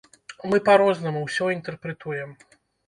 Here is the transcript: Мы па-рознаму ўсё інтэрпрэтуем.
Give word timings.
Мы 0.53 0.57
па-рознаму 0.69 1.23
ўсё 1.27 1.51
інтэрпрэтуем. 1.59 2.39